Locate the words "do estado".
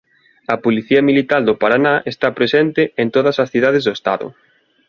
3.87-4.27